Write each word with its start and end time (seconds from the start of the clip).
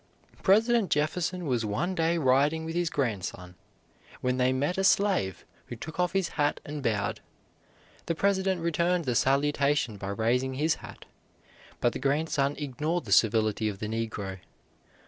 President 0.41 0.89
Jefferson 0.89 1.45
was 1.45 1.63
one 1.63 1.93
day 1.93 2.17
riding 2.17 2.65
with 2.65 2.73
his 2.73 2.89
grandson, 2.89 3.53
when 4.19 4.37
they 4.37 4.51
met 4.51 4.79
a 4.79 4.83
slave, 4.83 5.45
who 5.67 5.75
took 5.75 5.99
off 5.99 6.13
his 6.13 6.29
hat 6.29 6.59
and 6.65 6.81
bowed. 6.81 7.21
The 8.07 8.15
President 8.15 8.61
returned 8.61 9.05
the 9.05 9.13
salutation 9.13 9.97
by 9.97 10.09
raising 10.09 10.55
his 10.55 10.73
hat, 10.81 11.05
but 11.79 11.93
the 11.93 11.99
grandson 11.99 12.55
ignored 12.57 13.05
the 13.05 13.11
civility 13.11 13.69
of 13.69 13.77
the 13.77 13.85
negro. 13.85 14.39